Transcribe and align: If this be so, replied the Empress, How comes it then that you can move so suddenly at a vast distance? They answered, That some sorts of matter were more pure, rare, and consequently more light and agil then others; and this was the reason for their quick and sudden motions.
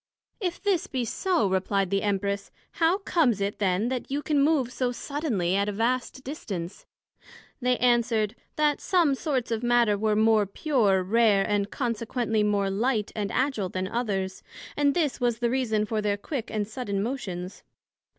If 0.39 0.59
this 0.59 0.87
be 0.87 1.05
so, 1.05 1.47
replied 1.47 1.91
the 1.91 2.01
Empress, 2.01 2.49
How 2.71 2.97
comes 2.97 3.39
it 3.39 3.59
then 3.59 3.89
that 3.89 4.09
you 4.09 4.23
can 4.23 4.41
move 4.41 4.73
so 4.73 4.91
suddenly 4.91 5.55
at 5.55 5.69
a 5.69 5.71
vast 5.71 6.23
distance? 6.23 6.87
They 7.61 7.77
answered, 7.77 8.33
That 8.55 8.81
some 8.81 9.13
sorts 9.13 9.51
of 9.51 9.61
matter 9.61 9.99
were 9.99 10.15
more 10.15 10.47
pure, 10.47 11.03
rare, 11.03 11.47
and 11.47 11.69
consequently 11.69 12.41
more 12.41 12.71
light 12.71 13.11
and 13.15 13.29
agil 13.29 13.71
then 13.71 13.87
others; 13.87 14.41
and 14.75 14.95
this 14.95 15.21
was 15.21 15.37
the 15.37 15.51
reason 15.51 15.85
for 15.85 16.01
their 16.01 16.17
quick 16.17 16.49
and 16.49 16.67
sudden 16.67 17.03
motions. 17.03 17.61